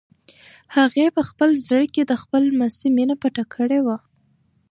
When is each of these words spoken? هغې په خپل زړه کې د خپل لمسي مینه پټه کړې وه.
هغې 0.75 1.07
په 1.15 1.21
خپل 1.29 1.49
زړه 1.67 1.85
کې 1.93 2.03
د 2.05 2.13
خپل 2.21 2.41
لمسي 2.53 2.89
مینه 2.97 3.15
پټه 3.21 3.43
کړې 3.53 3.79
وه. 3.85 3.97